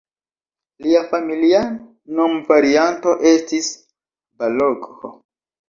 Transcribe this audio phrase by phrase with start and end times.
[0.85, 1.61] Lia familia
[2.21, 3.71] nomvarianto estis
[4.43, 4.93] "Balogh".